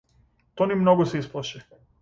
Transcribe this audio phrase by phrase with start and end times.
[0.55, 1.65] Тони многу се исплаши.